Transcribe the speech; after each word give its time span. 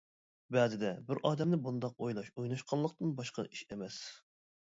بەزىدە 0.55 0.87
بىر 1.09 1.19
ئادەمنى 1.29 1.59
بۇنداق 1.67 2.01
ئويلاش 2.05 2.31
ئويناشقانلىقتىن 2.35 3.13
باشقا 3.21 3.47
ئىش 3.51 3.61
ئەمەس. 3.69 4.01